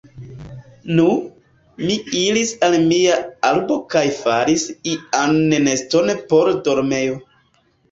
Nu, 0.99 1.03
mi 1.89 1.97
iris 2.21 2.53
al 2.69 2.79
mia 2.87 3.19
arbo 3.51 3.79
kaj 3.95 4.03
faris 4.23 4.67
ian 4.95 5.39
neston 5.55 6.13
por 6.35 6.53
dormejo. 6.71 7.23